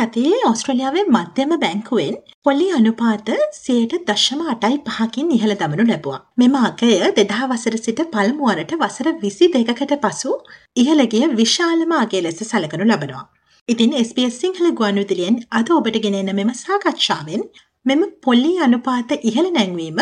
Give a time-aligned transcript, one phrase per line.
[0.00, 2.14] සතියේ ඔස්ට්‍රලියාවේ මධ්‍යම බැංකුවෙන්
[2.44, 6.20] පොලි අනුපාත සයට දශම අටයි පහකින් ඉහළ දමනු ලැබවා.
[6.38, 10.32] මෙම අගය දෙදා වසර සිට පල්මුවරට වසර විසි දෙකකට පසු
[10.76, 13.24] ඉහළගේ විශාලම අගේ ලෙස සලකනු ලබනවා.
[13.68, 17.44] ඉතින් SBS සිංහල ගුවන්විදිලියෙන් අද ඔබට ගෙනෙන මෙම සාකච්ඡාවෙන්
[17.86, 20.00] මෙම පොල්ලි අනුපාත ඉහළ නැංවීම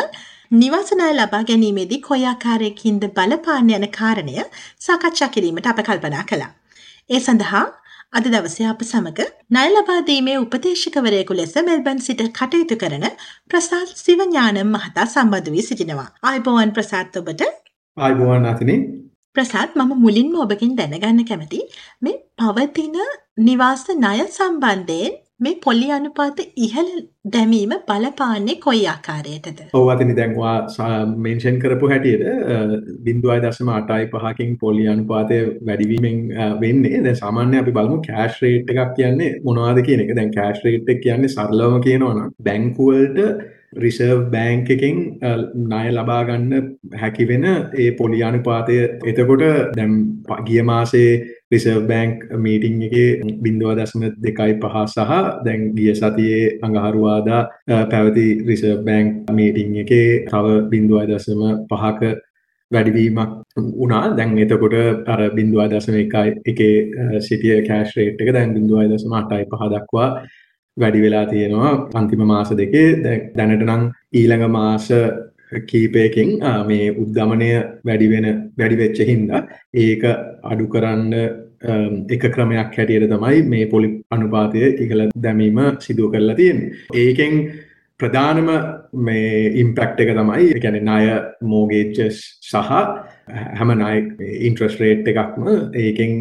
[0.54, 4.38] නිවසනය ලබා ගැනීමේදී කොයාකාරයකින්ද බලපාන්න යන කාරණය
[4.86, 6.52] සාකච්ඡා කිරීමට අප කල්පනා කළා.
[7.10, 7.66] ඒ සඳහා
[8.12, 13.04] අද දවසේ අප සමග ණය ලබා දීමේ උපදේශකවරයෙකු ලෙස මෙල්බන් සිට කටයුතු කරන
[13.50, 16.08] ප්‍රසාද් සිවඥානම් මහතා සම්බන්ධ වී සිටිනවා.
[16.22, 17.42] ආයුබෝවන් ප්‍රසාද් ඔබට.
[17.96, 18.78] ආයුබෝවන් අතිනේ.
[19.36, 21.60] ප්‍රසාද් මම මුලින්ම ඔබකින් දැනගන්න කැමති
[22.02, 22.96] මේ පවතින
[23.40, 26.88] නිවාස ණය සම්බන්ධයෙන් මේ පොලි අනුපාත ඉහළ
[27.34, 29.60] දැමීම බලපාන්නේ කොයි ආකාරයටද?
[29.78, 30.54] ඔව අතිනි දැන්වා
[31.26, 32.24] මේෂන් කරපු හැටියට
[33.04, 36.18] බින්දුවයි දශම අටයි පහකින් පොලි අනුපාතය වැඩිවීමෙන්
[36.62, 37.04] වෙන්නේ.
[37.04, 40.12] දැ සාමාන්‍ය අපි බලමු කෑශ් රේට් එකක් කියන්නේ මොනවාද කියන එක.
[40.18, 43.22] දැන් කෑශ් රේට් එක කියන්නේ සරලවම කියනවන බැංකුවල්ට
[43.84, 45.00] රිසර්ව් බෑංක එකෙන්
[45.64, 46.70] ණය ලබා ගන්න
[47.02, 47.48] හැකි වෙන
[47.84, 48.78] ඒ පොලි අනුපාතය.
[49.10, 49.44] එතකොට
[49.78, 49.98] දැම්
[50.46, 51.10] ගිය මාසේ
[51.50, 52.94] රිසර්ව් බෑන්ක් මීටිං එක
[53.44, 55.12] බින්දුව දශම දෙකයි පහ සහ
[55.44, 57.42] දැන් ගිය සතියේ අඟහරුවාදා
[57.90, 59.92] පැවති රිසර්ව් බෑන්ක් මීටිං එක
[60.28, 62.02] තව බින්දුව දශම පහක
[62.70, 63.30] වැඩිවීමක්
[63.78, 64.04] වුණා.
[64.16, 64.76] දැන් එතකොට
[65.06, 66.74] අර බින්දුව දශම එකයි එකේ
[67.20, 70.08] සිටිය කෑශ් රේට් එක දැන් බින්දුවයි දශම අටයි පහ දක්වා
[70.76, 71.72] වැඩි වෙලා තියෙනවා.
[71.94, 72.88] අන්තිම මාස දෙකේ
[73.36, 73.82] දැනට නම්
[74.12, 74.86] ඊළඟ මාස
[75.66, 76.30] කීපයකින්
[76.66, 77.50] මේ උද්ධමනය
[77.84, 78.26] වැඩිවෙන
[78.58, 79.42] වැඩිවෙච්ච හින්දා
[79.76, 80.02] ඒක
[80.44, 81.14] අඩු කරන්න
[82.08, 86.70] එක ක්‍රමයක් හැටියට තමයි මේ පොලි අනුපාතය ඉහළ දැමීම සිදුව කරලා තියෙන්නේ.
[86.94, 87.34] ඒකෙන්
[88.00, 88.48] ප්‍රධානම
[89.06, 91.06] මේ ඉම්පෙක්ට් එක තමයි ඒ කියන්නේ ණය
[91.52, 92.68] මෝගේජස් සහ
[93.58, 93.96] හැම ණය
[94.48, 95.48] ඉන්ට්‍රස්ට් රේට් එකක්ම
[95.82, 96.12] ඒකෙන්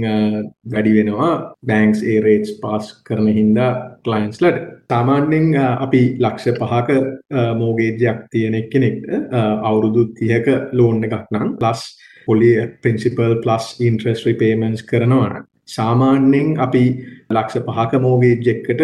[0.74, 1.32] වැඩි වෙනවා
[1.70, 3.70] බැංක්ස් ඒ රේට්ස් පාස් කරන හින්දා
[4.04, 4.58] ක්ලයන්ට්ස්ලට.
[4.90, 5.46] සාමාන්‍යයෙන්
[5.86, 6.90] අපි ලක්ෂ පහක
[7.60, 9.06] මෝගේජයක් තියෙන කෙනෙක්ට
[9.64, 11.84] අවුරුදු 30ක ලෝන් එකක් නම් ප්ලස්
[12.26, 12.50] පොලි
[12.82, 16.84] ප්‍රින්සිපල් ප්ලස් ඉන්ට්‍රස්ට් රිපේමන්ට්ස් කරනවා නම් සාමාන්‍යයෙන් අපි
[17.30, 18.84] ලක්ෂ පහක මෝගේජ් එකකට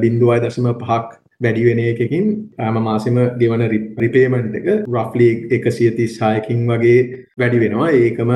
[0.00, 2.26] 0.5ක් වැඩි වෙන එකකින්
[2.58, 3.64] හැම මාසෙම ගෙවන
[4.02, 7.00] රිපේමන්ට් එක රෆ්ලි 136කින් වගේ
[7.38, 7.90] වැඩි වෙනවා.
[7.92, 8.30] ඒකම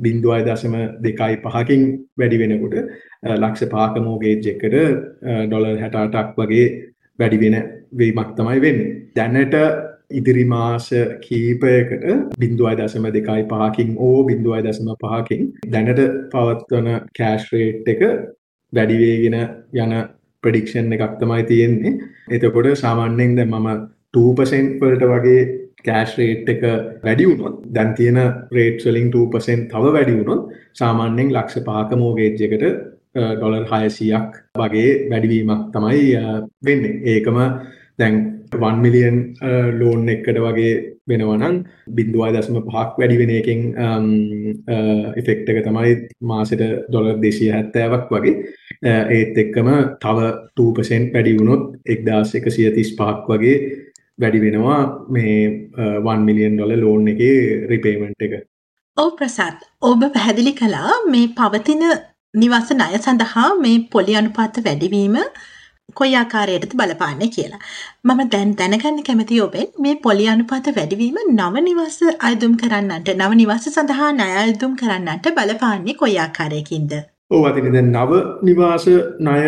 [0.00, 1.82] 0.2යි 5කින්
[2.18, 2.76] වැඩි වෙනකොට
[3.36, 4.76] ලක්ෂ 5ක මෝගේජ් එකකට
[5.46, 6.68] ඩොලර් 68ක් වගේ
[7.18, 7.58] වැඩි වෙන
[7.92, 8.94] වීමක් තමයි වෙන්නේ.
[9.16, 9.54] දැනට
[10.10, 10.88] ඉදිරි මාස
[11.22, 12.04] කීපයකට
[12.38, 16.88] බිඳුවයි දසම දෙකයි පහකින් ඕ බිඳුවයි දසම පහකින් දැනට පවත්වන
[17.18, 18.02] කෑශ් රේට් එක
[18.72, 19.36] වැඩිවේගෙන
[19.74, 19.94] යන
[20.44, 21.98] ප්‍රඩික්ෂන් එකක් තමයි තියෙන්නේ
[22.30, 23.68] එතකොට සාමාන්‍යයෙන් දැන් මම
[24.16, 25.44] 2% වලට වගේ
[25.86, 26.62] කෑෂ් රේට් එක
[27.04, 28.20] වැඩි වුණොත් දැන් තියෙන
[28.56, 30.42] රේට්ස් වලින් 2% තව වැඩි වුණොත්
[30.80, 32.64] සාමාන්‍යයෙන් ලක්ෂ 5ක මෝගේජ් එකට
[33.14, 36.06] ඩොලර් 600ක් වගේ වැඩිවීමක් තමයි
[36.66, 36.94] වෙන්නේ.
[37.12, 37.38] ඒකම
[37.98, 38.14] දැන්
[38.52, 39.18] 1 මිලියන්
[39.80, 40.72] ලෝන් එකකට වගේ
[41.06, 41.56] වෙනවනම්
[41.96, 44.06] බිඳුවයි දශම පහක් වැඩි වෙන එකෙන් um,
[44.66, 45.92] uh, ඉෆෙක්ට් එක තමයි
[46.24, 48.34] මාසෙට ඩොලර් 270ක් වගේ
[48.82, 49.70] uh, ඒත් එක්කම
[50.04, 50.30] තව
[50.62, 53.56] 2% වැඩි වුණොත් 1135ක් වගේ
[54.18, 55.36] වැඩි වෙනවා මේ
[55.82, 57.38] 1 මිලියන් ඩොලර් ලෝන් එකේ
[57.70, 58.34] රිපේමන්ට් එක.
[58.96, 61.84] ඔව් ප්‍රසාද් ඔබ පැහැදිලි කළා මේ පවතින
[62.34, 65.18] නිවාස ණය සඳහා මේ පොලි අනුපාත වැඩිවීම
[65.92, 67.62] කොයි ආකාරයටද බලපාන්නේ කියලා.
[68.04, 73.66] මම දැන් දැනගන්න කැමති ඔබෙන් මේ පොලි අනුපාත වැඩිවීම නව නිවාස අයදුම් කරන්නන්ට නව නිවාස
[73.70, 76.94] සඳහා ණය අයදුම් කරන්නන්ට බලපාන්නේ කොයි ආකාරයකින්ද?
[77.30, 78.86] ඔව් අතින් දැන් නව නිවාස
[79.20, 79.44] ණය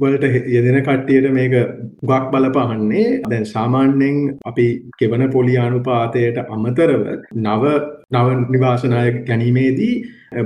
[0.00, 1.56] වලට යෙදෙන කට්ටියට මේක
[2.02, 4.68] ගොක් බලපාන්නේ දැන් සාමාන්‍යයෙන් අපි
[4.98, 7.74] කෙවන පොලි අනුපාතයට අමතරව නව
[8.12, 9.94] නව නිවාස ණය ගැනීමේදී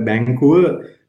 [0.06, 0.56] බැංකුව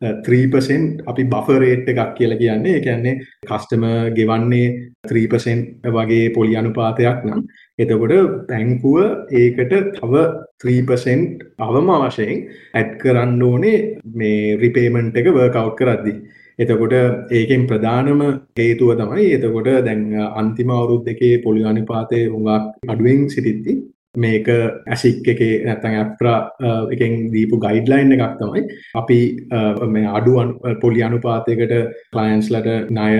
[0.01, 2.75] 3% අපි බෆරේට් එකක් කියලා කියන්නේ.
[2.75, 3.15] ඒ කියන්නේ
[3.45, 3.83] කස්ටම
[4.17, 4.67] ගෙවන්නේ
[5.07, 7.41] 3% වගේ පොලි අනුපාතයක් නම්.
[7.79, 8.13] එතකොට
[8.49, 8.97] බැංකුව
[9.33, 10.13] ඒකට තව
[10.59, 12.43] 3% අවම වශයෙන්
[12.73, 13.79] ඇඩ් කරන්න ඕනේ
[14.15, 16.17] මේ රිපේමන්ට් එක වර්ක් අවුට් කරද්දී.
[16.59, 16.93] එතකොට
[17.31, 18.21] ඒකෙන් ප්‍රධානම
[18.57, 20.03] හේතුව තමයි එතකොට දැන්
[20.35, 23.77] අන්තිම අවුරුදු දෙකේ පොලි අනුපාතය හුඟක් අඩුවෙන් සිටිද්දී
[24.15, 24.47] මේක
[24.87, 28.63] ඇසික් එකේ නැත්තං ඇප්‍රා uh, එකෙන් දීපු ගයිඩ්ලයින් එකක් තමයි.
[28.95, 29.19] අපි
[29.49, 31.73] uh, මේ අඩු uh, පොලි අනුපාතයකට
[32.11, 33.13] කලයින්ස්ලට ණය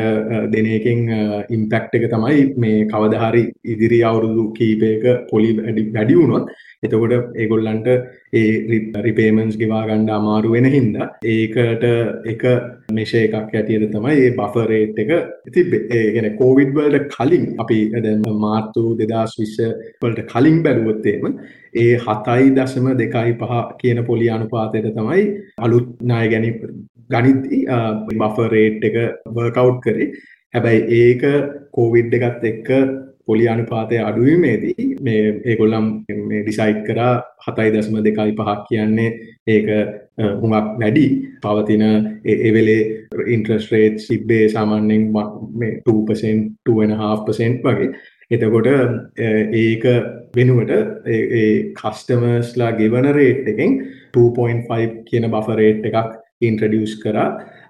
[0.52, 1.00] දෙන එකෙන්
[1.50, 6.52] ඉම්පැක්ට් එක තමයි මේ කවදහරි ඉදිරි අවුරුදු කීපයක පොලි වැඩි වුණොත්.
[6.84, 7.88] එතකොට ඒගොල්ලන්ට
[8.34, 8.44] ඒ
[9.06, 11.84] රිපේමන්ස් ගෙවා ගණ්ඩ අමාරු වෙන හින්දා ඒකට
[12.34, 12.46] එක
[12.98, 15.12] මෙෂ එකක් ඇතියට තමයි ඒ බෆරේට් එක
[15.50, 15.66] ඉති
[16.00, 17.80] ඒගෙන කෝවිඩ් වලට කලින් අපි
[18.46, 19.62] මාර්තු දෙදස් විශ්ස
[20.02, 21.24] වලට කලින් බැලුවොත්තේම
[21.76, 25.24] ඒ හතයි දශම දෙකයි පහ කියන පොලි අනුපාතයට තමයි
[25.60, 26.52] අලුත් නාය ගැනි
[27.10, 27.64] ගනිද්දී
[28.18, 28.98] බෆරේට් එක
[29.28, 30.12] වර්කවු් කරේ.
[30.54, 31.24] හැබැයි ඒක
[31.72, 32.70] කෝවිඩ් එකත් එක්ක
[33.26, 37.14] පොලි අනුපාතය අඩුවීමේදී මේ ඒගොල්ලම් ඩිසයිට් කරා
[37.46, 39.12] හතයි දසම දෙකයි පහක් කියන්නේ
[39.48, 39.68] ඒක
[40.42, 41.06] හුඟක් වැඩි.
[41.44, 41.84] පවතින
[42.48, 42.82] එවෙලේ
[43.36, 47.94] ඉන්ට්‍රස් රේට් සිබ්බේ සාමාන්‍යෙන් 2% 2.5% වගේ.
[48.32, 48.68] එතකොට
[49.54, 49.86] ඒක
[50.36, 50.74] වෙනුවට
[51.78, 53.80] කස්ටමර්ස්ලා ගෙවන රේට් එකෙන්
[54.16, 57.28] 2.5 කියන බෆරේට් එකක් ඉන්ට්‍රඩියස් කරා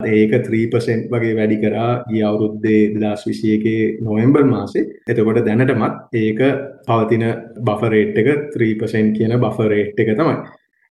[0.08, 4.86] ඒක 3% වගේ වැඩි කරා ගිය අවුරුද්දේ 2021 නොවැම්බර් මාසේ.
[5.08, 6.40] එතකොට දැනටමත් ඒක
[6.88, 7.26] පවතින
[7.60, 10.38] බෆර් රේට් එක 3% කියන බෆර් රේට් එක තමයි.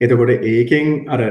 [0.02, 1.22] එතකොට ඒකෙන් අර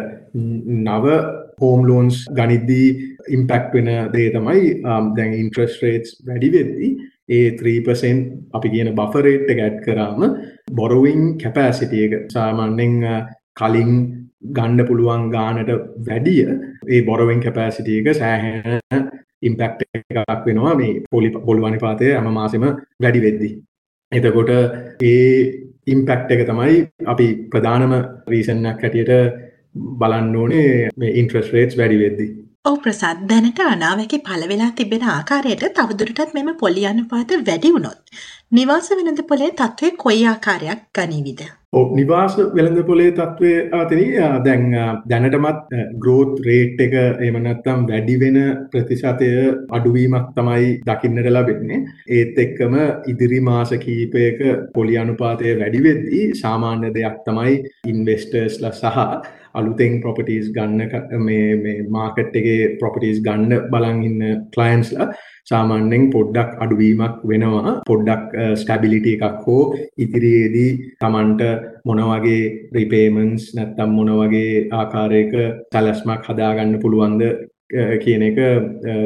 [0.85, 1.19] නව
[1.61, 2.89] හෝම් ලෝන්ස් ගනිද්දී
[3.33, 4.73] ඉම්පැක්ට් වෙන දේ තමයි
[5.17, 6.91] දැන් ඉන්ට්‍රස්ට් රේට්ස් වැඩි වෙද්දී
[7.29, 8.21] ඒ 3%
[8.53, 10.21] අපි කියන බෆර් රේට් එක ඇඩ් කරාම
[10.73, 12.97] බොරොවින් කැපැසිටි එක සාමාන්‍යයෙන්
[13.55, 13.93] කලින්
[14.49, 15.71] ගණ්ඩ පුළුවන් ගානට
[16.07, 16.43] වැඩිය
[16.87, 19.09] ඒ බොරවෙන් කැපෑසිටිය එක සෑහැන
[19.43, 22.65] ඉම්පෙක්් එකක් වෙනවා මේ පොලි පොල්වනි පාතය ඇම මාසම
[23.01, 23.51] වැඩි වෙද්දි.
[24.13, 24.51] එතකොට
[25.03, 25.27] ඒ
[25.87, 26.77] ඉම්පෙක්් එක තමයි
[27.07, 27.95] අපි ප්‍රධානම
[28.27, 29.13] රීසන්නක් හැටියට
[30.01, 32.27] බලන්න ඕනේ මේ ඉන්ට්‍රස් රේට්ස් වැඩි වෙද්දි.
[32.67, 38.01] ඔව් ප්‍රසාද් දැනට අනාවැකි පළවෙලා තිබෙන ආකාරයට තවදුරටත් මෙම පොලි අනුපාත වැඩි වුණොත්
[38.53, 41.41] නිවාස වෙළඳ පොලේ තත්ත්වය කොයි ආකාරයක් ගනීවිද?
[41.73, 44.07] ඔව් නිවාස වෙළඳ පොලේ තත්ත්වය ආතනි
[44.45, 44.67] දැන්
[45.05, 45.73] දැනටමත්
[46.03, 48.39] ග්‍රෝත් රේට් එක එහෙම නැත්නම් වැඩි වෙන
[48.71, 49.31] ප්‍රතිශතය
[49.71, 51.81] අඩුවීමක් තමයි දකින්නට ලැබෙන්නේ.
[52.11, 52.77] ඒත් එක්කම
[53.07, 61.23] ඉදිරි මාස කිහිපයක පොලි අනුපාතය වැඩි වෙද්දී සාමාන්‍ය දෙයක් තමයි ඉන්වෙස්ටර්ස්ලා සහ අලුතෙන් ප්‍රොපටීස් ගන්න
[61.27, 64.23] මේ මාකට් එකේ ප්‍රොපටීස් ගන්න බලන් ඉන්න
[64.55, 65.09] ක්ලයින්ස්ලා
[65.51, 67.73] සාමාන්‍යයෙන් පොඩ්ඩක් අඩුවීමක් වෙනවා.
[67.89, 68.25] පොඩ්ඩක්
[68.61, 69.63] ස්ටැබිලිටි එකක් හෝ
[70.05, 70.71] ඉදිරියේදී
[71.03, 71.43] තමන්ට
[71.87, 75.37] මොන වගේ රිපේමන්ස් නැත්තම් මොන වගේ ආකාරයක
[75.73, 77.23] සැලැස්මක් හදාගන්න පුළුවන්ද
[78.03, 78.39] කියන එක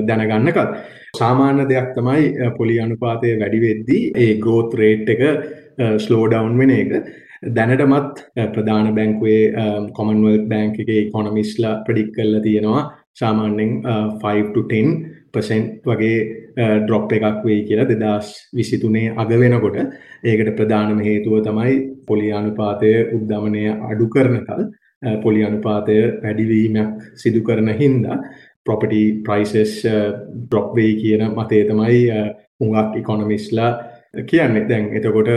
[0.08, 0.70] දැනගන්නකත්.
[1.19, 5.23] සාමාන්‍ය දෙයක් තමයි පොලි අනුපාතය වැඩි වෙද්දී ඒ ග්‍රෝත් රේට් එක
[6.05, 6.93] ස්ලෝඩවුන් වෙන එක.
[7.43, 8.19] දැනටමත්
[8.55, 9.43] ප්‍රධාන බැංකුවේ
[9.97, 12.83] කොමන්වල් බැංක එක කොනමිස්ලා ප්‍රඩික් කල්ල තියෙනවා.
[13.15, 13.73] සාමාන්‍යෙන්
[14.23, 14.91] 5-10
[15.33, 16.19] පසෙන්ට් වගේ
[16.85, 19.79] ඩ්‍රොප් එකක් වෙයි කියලා දෙදස් විසිතුනේ අග වෙනකොට.
[20.25, 21.75] ඒකට ප්‍රධානම හේතුව තමයි
[22.07, 24.63] පොලි අනුපාතය උද්ධමනය අඩු කරනකල්
[25.23, 28.19] පොලි අනුපාතය වැඩිවීමක් සිදු කරන හින්දා
[28.67, 32.03] ප්‍රොපටි ප්‍රයිසස් ඩ්‍රොප් වෙයි කියන මතේ තමයි
[32.61, 33.73] හුඟක් ඉකොනමිස්ලා
[34.15, 35.29] කියන්නේ දැන් එතකොට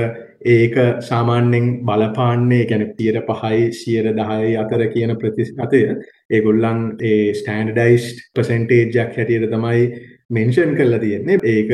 [0.46, 5.82] ඒක සාමාන්‍යයෙන් බලපාන්නේ ගැන තියට පහයි සියර දහයි අතර කියන ප්‍රතිශතය.
[6.30, 8.06] ඒගොල්ලන් ඒ ස්ටෑන්ඩඩයිස්්
[8.36, 9.84] පසන්ටේජ්ජක් හැටියට තමයි
[10.30, 11.38] මෙන්ෂන් කරලා තියෙන්නේ.
[11.44, 11.72] ඒක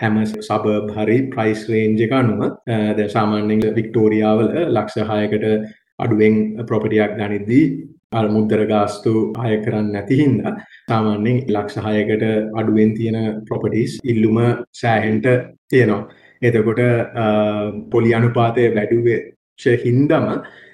[0.00, 2.44] හැම සබ හරි ප්‍රයිස් රේන්ජ එක අනුව.
[2.96, 5.48] ද සාමාන්‍යෙන් වික්ටෝරියාවල ලක්ෂහයකට
[5.98, 6.38] අඩුවෙන්
[6.68, 7.66] ප්‍රොපටියක් ගනිද්දී
[8.12, 10.40] අර මුද්දර ගාස්තු අය කරන්න නැතිහින්ද
[10.88, 12.24] සාමාන්‍යෙන් ලක්ෂහයකට
[12.60, 14.38] අඩුවෙන් තියෙන ප්‍රොපටිස් ඉල්ලුම
[14.80, 15.26] සෑහෙන්ට
[15.68, 16.21] තියෙනවා.
[16.42, 16.82] එතකොට
[17.92, 20.26] පොලි අනුපාතය වැඩුවෙච්ච හින්දම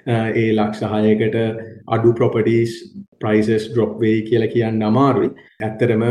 [0.09, 1.37] ඒ ලක්ෂහයකට
[1.95, 2.73] අඩු ප්‍රොපටීස්
[3.21, 5.31] ප්‍රයිසස් ඩ්‍රොප් වෙයි කියලා කියන්න අමාරුයි.
[5.67, 6.05] ඇත්තරම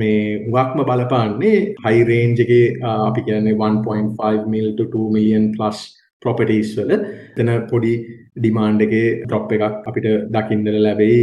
[0.00, 5.80] මේ උගක්ම බලපාන්නේ හයිරේන්ජගේ අපි කියන්නේ 1.5 මිල් 2 මිලියන් ප්ලස්
[6.22, 6.92] ප්‍රොපටීස් වල.
[7.36, 7.94] තන පොඩි
[8.38, 11.20] ඩිමාන්ඩ් එකේ ඩ්‍රොප් එකක් අපිට දකින්නට ලැබෙයි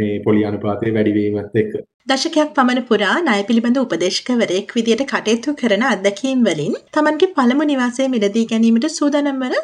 [0.00, 1.74] මේ පොලි අනුපාතය වැඩිවීමත් එක්ක.
[2.06, 8.42] දශකයක් පමණ පුරා ණය පිළිබඳ උපදේශකවරයෙක් විදියට කටයුතු කරන අත්දැකීම් වලින් තමන්ගේ පළමු නිවාසය මිලදී
[8.52, 9.54] ගැනීමට සූදානම් වන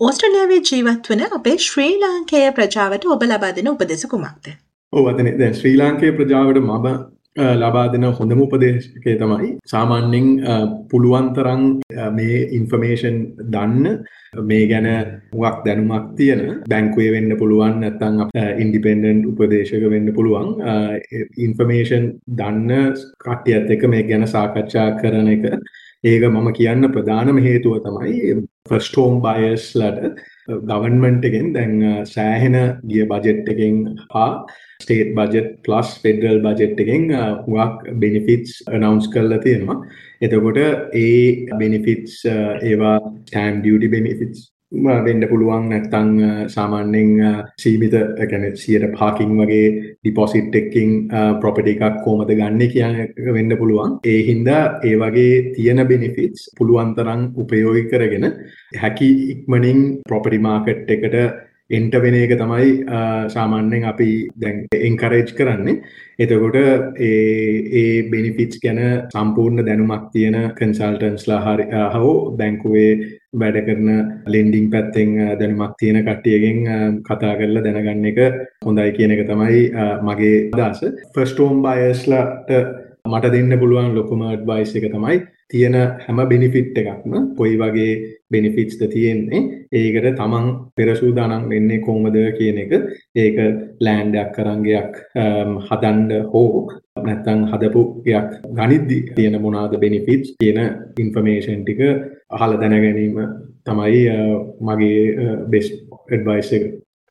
[0.00, 4.50] ඕස්ට්‍රේලියාවේ ජීවත් වන අපේ ශ්‍රී ලාංකේය ප්‍රජාවට ඔබ ලබා දෙන උපදෙස කුමක්ද?
[4.92, 6.90] ඔව් අතනේ දැන් ශ්‍රී ලාංකේය ප්‍රජාවට මම
[7.36, 10.26] ලබා දෙන හොඳම උපදේශකය තමයි සාමාන්‍යෙන්
[10.90, 11.62] පුළුවන්තරං
[12.12, 13.16] මේ ඉන්ෆර්මේෂන්
[13.50, 13.98] දන්න
[14.42, 14.86] මේ ගැන
[15.34, 18.20] වක් දැනුමක් තියෙන බැංකුවේ වෙන්න පුළුවන් නැත්තං
[18.58, 20.52] ඉන්ඩිපෙන්ඩන්් උපදේශක වෙන්න පුළුවන්.
[21.38, 25.44] ඉන්ෆර්මේෂන් දන්න කට්ටියත් එක මේ ගැන සාකච්ඡා කරන එක.
[26.04, 31.74] ඒක මම කියන්න ප්‍රධානම හේතුව තමයි ෆස්ටෝම් බයස්ලට ගවන්මන්ට් එකෙන් දැන්
[32.06, 32.56] සෑහෙන
[32.88, 33.76] ගිය බජෙට් එකෙන්
[34.12, 34.30] හා
[34.82, 37.06] state budget plus federal budget එකෙන්
[37.46, 39.78] හුවක් බෙනිෆිටස් නවන්ස් කරලා තියෙනවා.
[40.20, 40.58] එතකොට
[40.94, 44.50] ඒ බෙනිෆිටස් ඒවා ස්ටෑම් ඩියටි බෙනිෆිටස්
[45.04, 46.10] වෙන්න පුළුවන් නැත්තං
[46.48, 47.12] සාමාන්‍යෙන්
[47.56, 47.94] සීමිත
[48.30, 49.68] ගැන සියට පාකින් වගේ
[50.00, 50.92] ඩිපොසිට් එක්කින්
[51.40, 53.98] ප්‍රොපටි එකක් කෝමද ගන්න කියන වෙන්න පුළුවන්.
[54.04, 58.30] ඒ හින්දා ඒ වගේ තියෙන බෙනිෆිටස් පුළුවන්තරං උපයෝගි කරගෙන
[58.76, 61.18] හැකි ඉක්මනින් ප්‍රොපටි මාකට් එකට
[61.70, 62.72] එන්ට වෙන එක තමයි
[63.28, 65.80] සාමාන්‍යෙන් අපි දැන් එන්කරේජ් කරන්නේ.
[66.18, 66.56] එතකොට
[67.00, 73.88] ඒ බෙනිෆිටස් ගැන සම්පූර්ණ දැනුමක් තියෙන කන්සල්ටන්ස්ලා හරි හෝ බැංකුවේ වැඩ කරන
[74.34, 76.58] ලෙන්ඩිං පැත්තෙන් දැනුමක් තියෙන කට්ටියගෙන්
[77.08, 78.20] කතා කරලා දැනගන්න එක
[78.66, 79.62] හොඳයි කියන එක තමයි
[80.08, 80.82] මගේ අදහස.
[81.14, 82.50] ෆස්ටෝම් බයස්ලට
[83.04, 85.16] මට දෙන්න පුළුවන් ලොකුම අඩ්වයිස් එක තමයි
[85.52, 85.74] තියෙන
[86.04, 87.90] හැම බෙනිෆිට් එකක්ම කොයි වගේ
[88.32, 89.42] බෙනිෆිට්ස්ද තියෙන්නේ.
[89.72, 92.72] ඒකට තමන් පෙරසූදානම් වෙන්නේ කොහොමද කියන එක.
[93.14, 93.36] ඒක
[93.80, 94.96] ලෑන්ඩයක් කරංගයක්
[95.68, 96.70] හදන්ඩ හෝ
[97.08, 100.60] නැත්තං හදපු ගයක් ගනිද්දි තියෙන මොනාද බෙනිෆිට්ස් කියන
[101.04, 101.82] ඉන්ෆර්මේෂන් ටික
[102.30, 103.20] අහල දැනගැනීම
[103.66, 104.00] තමයි
[104.68, 105.70] මගේ බෙස්
[106.10, 106.64] එඩ්වයිස් එක.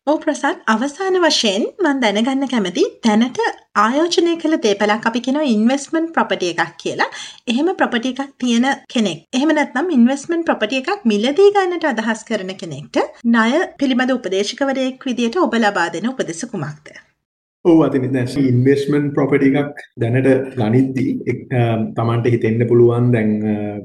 [0.07, 3.37] ඕ ප්‍රසාත් අවසාන වශයෙන් මන් දැනගන්න කැමති තැනට
[3.75, 7.07] ආයෝජනය කළ දේපලක් අපි කෙන ඉන්වස්මන්් ප්‍රපටිය එකක් කියලා.
[7.47, 13.01] එහෙම ප්‍රපටි එකක් තියෙන කෙනෙක් එහෙම නැත්නම් ඉන්වස්මන්් ප්‍රපටිය එකක් මිලදී ගන්නට අදහස් කරන කෙනෙක්ට
[13.29, 16.95] ණය පිළිබඳ උපදේශකවරයෙක් විදියට ඔබ ලබා දෙන උපදෙස කුමක්ද?
[17.65, 21.35] ඕ අතිනි දැ ඉන්වස්මන්් ප්‍රොපටි එකක් දැනට ගනිද්දී
[21.97, 23.29] තමන්ට හිතෙන්න්න පුළුවන් දැන්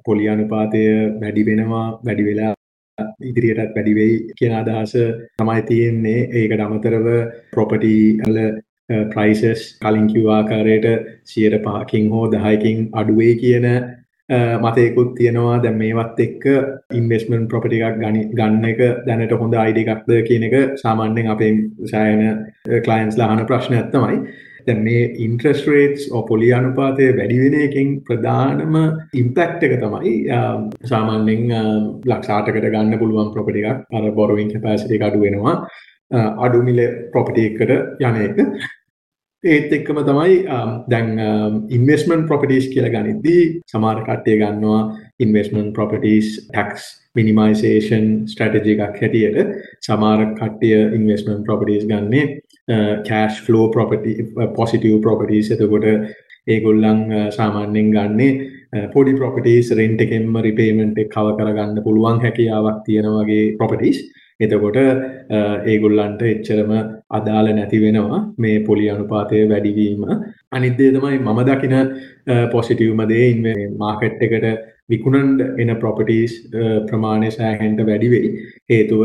[0.07, 0.81] පොලි අනුපාතය
[1.21, 2.55] වැඩි වෙනවා වැඩි වෙලා
[3.23, 4.95] ඉදිරියටත් වැඩිවෙයි කියන අදහස
[5.39, 6.19] තමයි තියෙන්නේ.
[6.33, 7.07] ඒකට අමතරව
[7.53, 7.95] ප්‍රොපටි
[8.27, 8.41] අල
[9.13, 10.89] ප්‍රයිසස් කලින් කිව් ආකාරයට
[11.25, 13.67] සියයට පහකින් හෝ දහයකින් අඩුවේ කියන
[14.65, 15.63] මතයකුත් තියෙනවා.
[15.63, 16.45] දැන් මේවත් එක්ක
[16.99, 18.03] ඉන්වෙස්ට්මන්ට් ප්‍රොපර්ටි එකක්
[18.39, 21.53] ගන්න එක දැනට හොඳ අයිඩියා එකක්ද කියන එක සාමාන්‍යයෙන් අපේ
[21.93, 22.45] සෑයන
[22.87, 24.21] ක්ලයන්ට්ස්ලා අහන ප්‍රශ්නයක් තමයි.
[24.67, 28.75] දැන් මේ ඉන්ට්‍රස් රේට්ස් පොලි අනුපාතය වැඩිවෙන එකෙන් ප්‍රධානම
[29.23, 30.15] ඉම්පැක්ට් එක තමයි
[30.93, 31.45] සාමාන්‍යෙන්
[32.13, 33.87] ලක්ෂාටකට ගන්න පුළුවන් ප්‍රොපටි එකක්.
[33.97, 35.57] අර බොරවින් කැපෑසිටි අඩු වෙනවා.
[36.45, 36.81] අඩුමිල
[37.15, 38.37] ප්‍රොපටි එකට යන එක.
[39.45, 40.39] ඒත් එක්කම තමයි
[40.91, 41.11] දැන්
[41.71, 44.81] ඉන්වස්මන් ප්‍රොපටිස් කියල ගනිද්දී සමාර කට්ටය ගන්නවා
[45.21, 49.55] investment properties tax minimisation strategy එකක් හැටියට.
[49.81, 52.27] සමාර කට්ටිය ඉන්වස්මන් ප්‍රොපටිස් ගන්නේ
[53.07, 54.17] cash flow property
[54.57, 55.87] positive properties එතකොට
[56.49, 64.03] ඒගොල්ලන් සාමාන්‍යෙන් ගන්නේ පොඩි ප්‍රොපටිස් රෙන්ට එකෙන්ම රිපේමෙන්ට් එක කව කරගන්න පුළුවන් හැකියාවක් තියෙනවගේ ප්‍රොපටිස්
[64.41, 64.77] එතකොට
[65.67, 66.73] ඒගොල්ලන්ට එච්චරම
[67.11, 70.03] අදාළ නැති වෙනවා මේ පොලි අනුපාතය වැඩිවීම.
[70.53, 71.75] අනිද්දේ තමයි මම දකින
[72.53, 74.47] පොසිටව්මදේ ඉන්න මාකට් එකට
[74.89, 76.35] විකුණන්ඩ එන ප්‍රොපටීස්
[76.91, 78.31] ප්‍රමාණය සෑහන්ට වැඩිවෙයි
[78.71, 79.03] හේතුව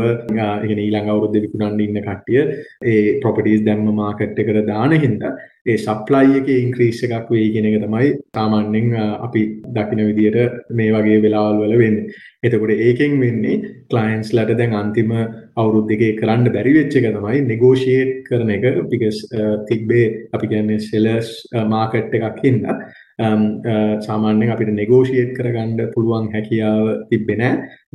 [0.64, 2.44] ඉගෙන ඊළඟ අවුරුද්ධ විකුණන්ඩ ඉන්න කට්ටිය
[2.84, 5.26] ඒ ප්‍රොපටීස් දැම්ම මාකට් එකට දාන හින්ද
[5.66, 8.88] ඒ සප්ලයි එක ඉංක්‍රීස් එකක් වෙයි කියන එක තමයි සාමාන්‍යෙන්
[9.26, 9.42] අපි
[9.76, 11.96] දකින විදියට මේ වගේ වෙලාවල් වල වෙන්න.
[12.42, 18.52] එතකොට ඒකෙන් වෙන්නේ කලයින්ස් ලට දැන් අන්තිම අවුරුද් දෙකේ කරන්න බැරිවෙච්ච එක තමයි නෙගෝෂයේට් කරන
[18.56, 18.64] එක.
[18.90, 19.24] පිකස්
[19.70, 21.32] තිබ්බේ අපි කියන්නේ සෙලස්
[21.72, 22.76] මාකට් එකක් හින්දා
[23.18, 27.42] සාමාන්‍යෙන් අපිට නෙගෝෂියේට් කරගන්න පුළුවන් හැකියාව තිබෙන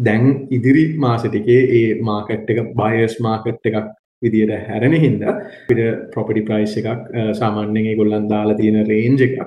[0.06, 3.90] දැන් ඉදිරි මාසටිකේ ඒ මාකට් එක බයස් මාකට් එකක්
[4.22, 5.36] විදියට හැරෙන හින්දා
[5.68, 9.40] පිට ප්‍රොපටි ප්‍රයිස් එකක් සාමාන්‍යයෙන් ඒගොල්ලන් දාලා තියෙන රේන්ජ් එකක්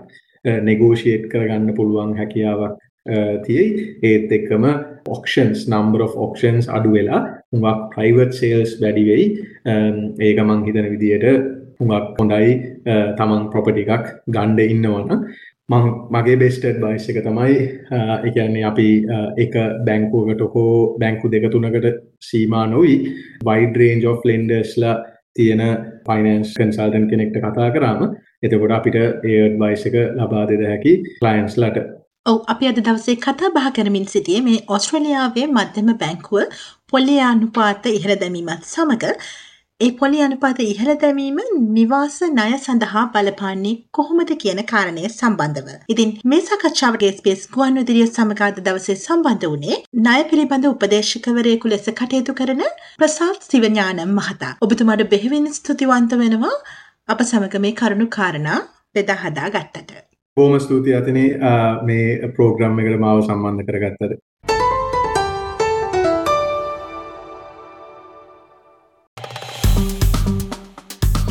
[0.69, 2.79] නෙගෝෂියේට් කරගන්න පුළුවන් හැකියාවක්
[3.45, 3.99] තියෙයි.
[4.03, 4.65] ඒත් එක්කම
[5.07, 9.27] ඔක්ෂන්ස් නම්බර of ඔක්ෂන්ස් අඩු වෙලා හුඟක් ප්‍රයිවට් සේල්ස් වැඩි වෙයි.
[10.21, 11.27] ඒක මං හිතන විදියට
[11.81, 12.53] හුඟක් හොඳයි.
[13.19, 15.27] තමන් ප්‍රොපටි එකක් ගණ්ඩ ඉන්නවන
[16.11, 17.55] මගේ බෙස්ටඩ් බයිස් එක තමයි
[18.25, 18.89] එකන්නේ අපි
[19.39, 19.55] එක
[19.87, 21.89] බැංකුවකට හෝ බැංකු දෙක තුනකට
[22.23, 22.99] සීමා නොවී
[23.45, 24.95] වයිඩ රේන්ජ් of ලෙන්ඩස්ලා
[25.37, 25.63] තියෙන
[26.07, 28.05] ෆයිනන්ස් කන්සල්ටන් කෙනෙක්ට කතා කරාම
[28.43, 31.87] එතකොට අපිට ඒඩ් බයිස් එක ලබා දෙද හැකි කලයින්ස් ලට.
[32.27, 36.61] ඔව අපි අද දවසේ කතා බහ කරමින් සිටියේ මේ ඔස්ට්‍රලියාවේ මධ්‍යම බැංකුව
[36.91, 39.17] පොල්ලයානුපාත ඉහළ දැමීමත් සමඟ
[39.85, 41.39] ඒ පොලි අනුපාත ඉහළ දැමීම
[41.77, 45.69] නිවාස ණය සඳහා බලපාන්නේ කොහොමද කියන කාරණය සම්බන්ධව.
[45.93, 51.89] ඉතින් මේ සාකච්ඡාවට ස්පේස් ගුවන් විදුලිය සමග අද දවසේ සම්බන්ධ වුණේ ණය පිළිබඳ උපදේශකවරයෙකු ලෙස
[51.93, 52.63] කටයුතු කරන
[52.99, 54.53] ප්‍රසාද් සිවඥානම් මහතා.
[54.65, 56.55] ඔබතුමාට බෙහෙවින් ස්තුතිවන්ත වෙනවා
[57.09, 58.59] අප සමග මේ කරුණු කාරණා
[58.95, 59.91] බෙදා හදා ගත්තට.
[60.37, 61.29] බොහොම ස්තුතියි අතනේ
[61.89, 64.21] මේ ප්‍රෝග්‍රෑම් එකට මාව සම්බන්ධ කරගත්තට.